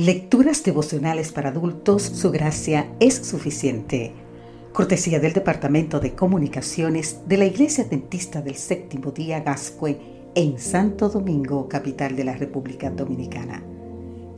Lecturas 0.00 0.64
devocionales 0.64 1.30
para 1.30 1.50
adultos, 1.50 2.02
su 2.02 2.30
gracia 2.30 2.90
es 3.00 3.16
suficiente. 3.16 4.14
Cortesía 4.72 5.20
del 5.20 5.34
Departamento 5.34 6.00
de 6.00 6.14
Comunicaciones 6.14 7.20
de 7.26 7.36
la 7.36 7.44
Iglesia 7.44 7.84
Adventista 7.84 8.40
del 8.40 8.54
Séptimo 8.54 9.10
Día 9.10 9.40
Gascue 9.40 10.00
en 10.34 10.58
Santo 10.58 11.10
Domingo, 11.10 11.68
capital 11.68 12.16
de 12.16 12.24
la 12.24 12.32
República 12.32 12.88
Dominicana. 12.88 13.62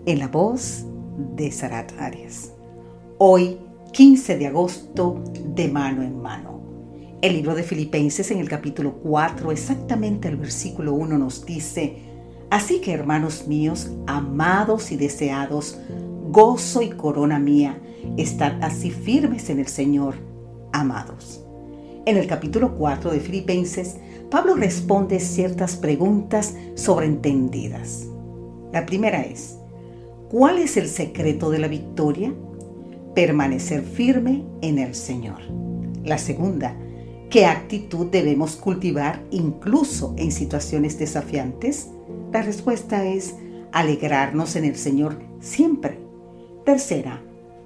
En 0.04 0.18
la 0.18 0.26
voz 0.26 0.84
de 1.36 1.52
Sarat 1.52 1.92
Arias. 1.96 2.54
Hoy, 3.18 3.60
15 3.92 4.38
de 4.38 4.48
agosto, 4.48 5.22
de 5.54 5.68
mano 5.68 6.02
en 6.02 6.20
mano. 6.20 6.60
El 7.22 7.34
libro 7.34 7.54
de 7.54 7.62
Filipenses 7.62 8.32
en 8.32 8.40
el 8.40 8.48
capítulo 8.48 8.94
4, 8.94 9.52
exactamente 9.52 10.26
el 10.26 10.38
versículo 10.38 10.94
1 10.94 11.18
nos 11.18 11.46
dice, 11.46 12.11
Así 12.52 12.82
que, 12.82 12.92
hermanos 12.92 13.48
míos, 13.48 13.90
amados 14.06 14.92
y 14.92 14.98
deseados, 14.98 15.78
gozo 16.28 16.82
y 16.82 16.90
corona 16.90 17.38
mía, 17.38 17.80
estad 18.18 18.62
así 18.62 18.90
firmes 18.90 19.48
en 19.48 19.58
el 19.58 19.68
Señor, 19.68 20.16
amados. 20.70 21.42
En 22.04 22.18
el 22.18 22.26
capítulo 22.26 22.74
4 22.74 23.10
de 23.10 23.20
Filipenses, 23.20 23.96
Pablo 24.30 24.54
responde 24.54 25.18
ciertas 25.18 25.76
preguntas 25.76 26.54
sobreentendidas. 26.74 28.06
La 28.70 28.84
primera 28.84 29.22
es, 29.22 29.56
¿cuál 30.28 30.58
es 30.58 30.76
el 30.76 30.88
secreto 30.88 31.48
de 31.48 31.58
la 31.58 31.68
victoria? 31.68 32.34
Permanecer 33.14 33.80
firme 33.80 34.44
en 34.60 34.78
el 34.78 34.94
Señor. 34.94 35.40
La 36.04 36.18
segunda, 36.18 36.76
¿qué 37.32 37.46
actitud 37.46 38.08
debemos 38.08 38.56
cultivar 38.56 39.22
incluso 39.30 40.12
en 40.18 40.30
situaciones 40.32 40.98
desafiantes? 40.98 41.88
La 42.30 42.42
respuesta 42.42 43.06
es 43.06 43.36
alegrarnos 43.72 44.54
en 44.54 44.66
el 44.66 44.76
Señor 44.76 45.16
siempre. 45.40 45.98
Tercera, 46.66 47.22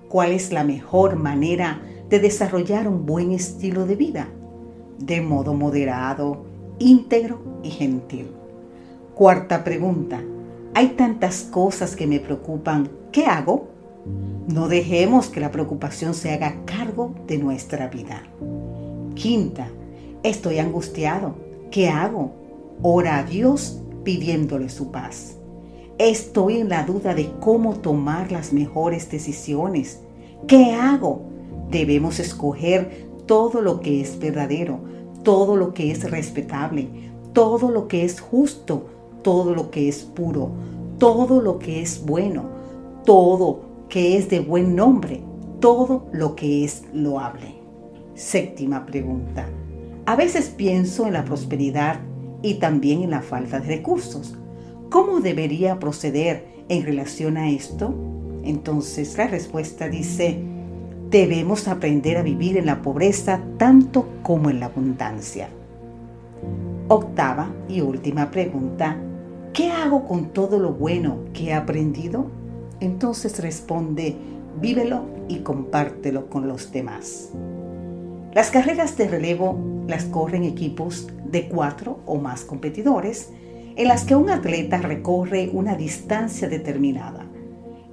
¿cuál 0.09 0.31
es 0.31 0.53
la 0.53 0.63
mejor 0.63 1.17
manera 1.17 1.83
de 2.09 2.21
desarrollar 2.21 2.87
un 2.87 3.07
buen 3.07 3.33
estilo 3.33 3.87
de 3.87 3.97
vida? 3.97 4.29
De 5.01 5.21
modo 5.21 5.53
moderado, 5.53 6.45
íntegro 6.79 7.41
y 7.65 7.71
gentil. 7.71 8.29
Cuarta 9.17 9.65
pregunta, 9.65 10.23
hay 10.75 10.91
tantas 10.91 11.43
cosas 11.43 11.97
que 11.97 12.07
me 12.07 12.21
preocupan, 12.21 12.89
¿qué 13.11 13.27
hago? 13.27 13.67
No 14.47 14.69
dejemos 14.69 15.27
que 15.27 15.41
la 15.41 15.51
preocupación 15.51 16.15
se 16.15 16.31
haga 16.31 16.55
cargo 16.67 17.17
de 17.27 17.39
nuestra 17.39 17.89
vida. 17.89 18.23
Quinta, 19.17 19.71
estoy 20.23 20.59
angustiado, 20.59 21.37
¿qué 21.71 21.89
hago? 21.89 22.33
Ora 22.83 23.17
a 23.17 23.23
Dios 23.23 23.81
pidiéndole 24.05 24.69
su 24.69 24.91
paz. 24.91 25.39
Estoy 25.97 26.59
en 26.59 26.69
la 26.69 26.85
duda 26.85 27.15
de 27.15 27.33
cómo 27.41 27.77
tomar 27.77 28.31
las 28.31 28.53
mejores 28.53 29.11
decisiones. 29.11 30.01
¿Qué 30.47 30.75
hago? 30.75 31.23
Debemos 31.71 32.21
escoger 32.21 33.09
todo 33.25 33.63
lo 33.63 33.81
que 33.81 34.03
es 34.03 34.19
verdadero, 34.19 34.81
todo 35.23 35.57
lo 35.57 35.73
que 35.73 35.91
es 35.91 36.09
respetable, 36.11 36.87
todo 37.33 37.71
lo 37.71 37.89
que 37.89 38.05
es 38.05 38.21
justo, 38.21 38.87
todo 39.23 39.55
lo 39.55 39.71
que 39.71 39.89
es 39.89 40.03
puro, 40.03 40.51
todo 40.99 41.41
lo 41.41 41.59
que 41.59 41.81
es 41.81 42.05
bueno, 42.05 42.45
todo 43.07 43.61
que 43.89 44.19
es 44.19 44.29
de 44.29 44.41
buen 44.41 44.77
nombre, 44.77 45.23
todo 45.59 46.05
lo 46.13 46.37
que 46.37 46.65
es 46.65 46.83
loable. 46.93 47.66
Séptima 48.17 48.87
pregunta. 48.87 49.47
A 50.07 50.17
veces 50.17 50.49
pienso 50.49 51.07
en 51.07 51.13
la 51.13 51.27
prosperidad 51.27 52.01
y 52.41 52.55
también 52.55 53.03
en 53.03 53.11
la 53.11 53.21
falta 53.21 53.61
de 53.61 53.77
recursos. 53.77 54.35
¿Cómo 54.89 55.21
debería 55.21 55.79
proceder 55.79 56.47
en 56.71 56.87
relación 56.87 57.37
a 57.37 57.51
esto? 57.51 57.95
Entonces 58.43 59.19
la 59.19 59.27
respuesta 59.27 59.91
dice, 59.91 60.41
debemos 61.11 61.69
aprender 61.69 62.17
a 62.17 62.23
vivir 62.23 62.57
en 62.57 62.65
la 62.65 62.81
pobreza 62.81 63.43
tanto 63.59 64.09
como 64.23 64.49
en 64.49 64.61
la 64.61 64.67
abundancia. 64.67 65.51
Octava 66.89 67.51
y 67.69 67.83
última 67.83 68.31
pregunta, 68.31 68.97
¿qué 69.53 69.71
hago 69.71 70.07
con 70.07 70.31
todo 70.31 70.59
lo 70.59 70.73
bueno 70.73 71.19
que 71.35 71.49
he 71.49 71.53
aprendido? 71.53 72.31
Entonces 72.81 73.39
responde, 73.41 74.17
vívelo 74.59 75.03
y 75.29 75.41
compártelo 75.41 76.31
con 76.31 76.49
los 76.49 76.73
demás. 76.73 77.33
Las 78.37 78.51
carreras 78.51 78.99
de 78.99 79.09
relevo 79.09 79.59
las 79.89 80.05
corren 80.05 80.45
equipos 80.45 81.09
de 81.25 81.49
cuatro 81.49 82.01
o 82.05 82.17
más 82.19 82.45
competidores 82.45 83.31
en 83.77 83.89
las 83.89 84.05
que 84.05 84.15
un 84.15 84.29
atleta 84.29 84.77
recorre 84.77 85.49
una 85.55 85.75
distancia 85.75 86.47
determinada 86.47 87.25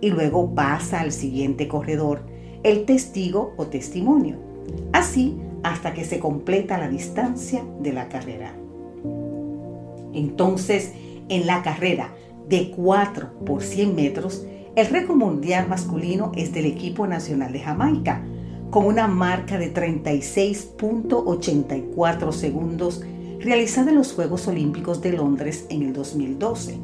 y 0.01 0.09
luego 0.09 0.53
pasa 0.53 0.99
al 0.99 1.13
siguiente 1.13 1.69
corredor, 1.69 2.25
el 2.63 2.83
testigo 2.83 3.53
o 3.55 3.67
testimonio, 3.67 4.35
así 4.91 5.39
hasta 5.63 5.93
que 5.93 6.03
se 6.03 6.19
completa 6.19 6.77
la 6.77 6.89
distancia 6.89 7.63
de 7.79 7.93
la 7.93 8.09
carrera. 8.09 8.53
Entonces, 10.13 10.91
en 11.29 11.47
la 11.47 11.63
carrera 11.63 12.09
de 12.49 12.69
4 12.71 13.45
por 13.45 13.63
100 13.63 13.95
metros, 13.95 14.45
el 14.75 14.87
récord 14.87 15.15
mundial 15.15 15.69
masculino 15.69 16.33
es 16.35 16.51
del 16.51 16.65
equipo 16.65 17.07
nacional 17.07 17.53
de 17.53 17.61
Jamaica, 17.61 18.25
con 18.73 18.85
una 18.85 19.07
marca 19.07 19.57
de 19.59 19.71
36.84 19.71 22.31
segundos 22.31 23.03
realizada 23.39 23.91
en 23.91 23.97
los 23.97 24.13
Juegos 24.13 24.47
Olímpicos 24.47 24.99
de 25.03 25.13
Londres 25.13 25.67
en 25.69 25.83
el 25.83 25.93
2012. 25.93 26.79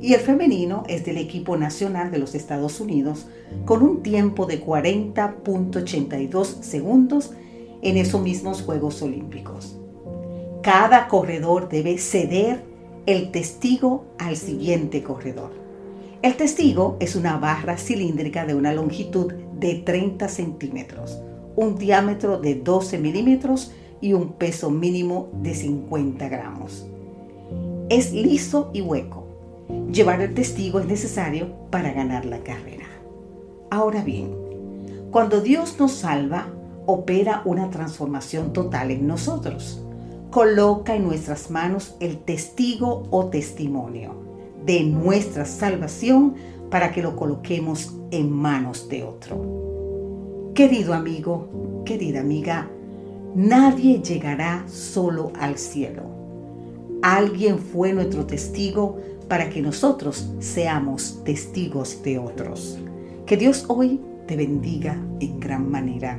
Y 0.00 0.14
el 0.14 0.20
femenino 0.20 0.82
es 0.88 1.04
del 1.04 1.16
equipo 1.16 1.56
nacional 1.56 2.10
de 2.10 2.18
los 2.18 2.34
Estados 2.34 2.80
Unidos 2.80 3.28
con 3.66 3.84
un 3.84 4.02
tiempo 4.02 4.46
de 4.46 4.66
40.82 4.66 6.60
segundos 6.60 7.30
en 7.82 7.98
esos 7.98 8.20
mismos 8.20 8.62
Juegos 8.62 9.00
Olímpicos. 9.00 9.78
Cada 10.64 11.06
corredor 11.06 11.68
debe 11.68 11.98
ceder 11.98 12.64
el 13.06 13.30
testigo 13.30 14.06
al 14.18 14.36
siguiente 14.36 15.04
corredor. 15.04 15.52
El 16.20 16.36
testigo 16.36 16.96
es 16.98 17.14
una 17.14 17.36
barra 17.36 17.76
cilíndrica 17.76 18.44
de 18.44 18.56
una 18.56 18.72
longitud 18.72 19.32
de 19.58 19.74
30 19.74 20.28
centímetros 20.28 21.18
un 21.58 21.76
diámetro 21.76 22.38
de 22.38 22.54
12 22.54 22.98
milímetros 22.98 23.72
y 24.00 24.12
un 24.12 24.34
peso 24.34 24.70
mínimo 24.70 25.28
de 25.42 25.56
50 25.56 26.28
gramos. 26.28 26.86
Es 27.88 28.12
liso 28.12 28.70
y 28.72 28.80
hueco. 28.80 29.26
Llevar 29.92 30.20
el 30.20 30.34
testigo 30.34 30.78
es 30.78 30.86
necesario 30.86 31.48
para 31.70 31.92
ganar 31.92 32.26
la 32.26 32.44
carrera. 32.44 32.86
Ahora 33.70 34.04
bien, 34.04 34.36
cuando 35.10 35.40
Dios 35.40 35.80
nos 35.80 35.90
salva, 35.90 36.46
opera 36.86 37.42
una 37.44 37.70
transformación 37.70 38.52
total 38.52 38.92
en 38.92 39.08
nosotros. 39.08 39.82
Coloca 40.30 40.94
en 40.94 41.02
nuestras 41.02 41.50
manos 41.50 41.96
el 41.98 42.18
testigo 42.18 43.02
o 43.10 43.30
testimonio 43.30 44.14
de 44.64 44.84
nuestra 44.84 45.44
salvación 45.44 46.36
para 46.70 46.92
que 46.92 47.02
lo 47.02 47.16
coloquemos 47.16 47.94
en 48.10 48.30
manos 48.30 48.88
de 48.88 49.04
otro. 49.04 50.52
Querido 50.54 50.94
amigo, 50.94 51.82
querida 51.84 52.20
amiga, 52.20 52.68
nadie 53.34 54.02
llegará 54.02 54.64
solo 54.68 55.32
al 55.38 55.56
cielo. 55.58 56.02
Alguien 57.02 57.58
fue 57.58 57.92
nuestro 57.92 58.26
testigo 58.26 58.96
para 59.28 59.50
que 59.50 59.62
nosotros 59.62 60.30
seamos 60.40 61.22
testigos 61.24 62.02
de 62.02 62.18
otros. 62.18 62.78
Que 63.26 63.36
Dios 63.36 63.66
hoy 63.68 64.00
te 64.26 64.36
bendiga 64.36 65.00
en 65.20 65.38
gran 65.38 65.70
manera. 65.70 66.18